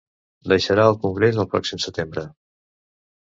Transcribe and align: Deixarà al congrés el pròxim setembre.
Deixarà 0.51 0.85
al 0.91 0.97
congrés 1.03 1.37
el 1.43 1.47
pròxim 1.51 1.83
setembre. 1.85 2.23